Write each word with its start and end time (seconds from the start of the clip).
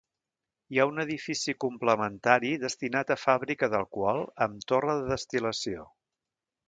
Hi 0.75 0.79
ha 0.79 0.85
un 0.91 1.01
edifici 1.03 1.53
complementari 1.65 2.53
destinat 2.63 3.13
a 3.17 3.17
fàbrica 3.25 3.69
d'alcohol 3.75 4.25
amb 4.47 4.67
torre 4.73 4.97
de 5.03 5.05
destil·lació. 5.13 5.87